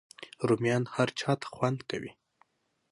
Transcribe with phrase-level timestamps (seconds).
[0.47, 2.11] رومیان هر چاته خوند کوي